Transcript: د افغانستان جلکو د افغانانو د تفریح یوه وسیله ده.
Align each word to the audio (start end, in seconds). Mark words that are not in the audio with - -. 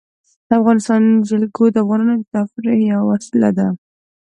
د 0.47 0.49
افغانستان 0.59 1.01
جلکو 1.29 1.63
د 1.71 1.75
افغانانو 1.83 2.15
د 2.19 2.25
تفریح 2.35 2.79
یوه 2.91 3.05
وسیله 3.11 3.49
ده. 3.57 3.67